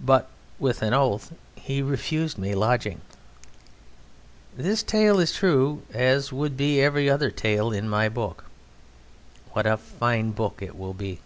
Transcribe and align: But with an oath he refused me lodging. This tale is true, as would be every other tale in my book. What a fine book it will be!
But 0.00 0.28
with 0.58 0.82
an 0.82 0.92
oath 0.92 1.32
he 1.54 1.82
refused 1.82 2.36
me 2.36 2.52
lodging. 2.52 3.00
This 4.56 4.82
tale 4.82 5.20
is 5.20 5.32
true, 5.36 5.82
as 5.92 6.32
would 6.32 6.56
be 6.56 6.80
every 6.80 7.08
other 7.08 7.30
tale 7.30 7.70
in 7.70 7.88
my 7.88 8.08
book. 8.08 8.46
What 9.52 9.64
a 9.66 9.76
fine 9.76 10.32
book 10.32 10.62
it 10.62 10.74
will 10.76 10.94
be! 10.94 11.20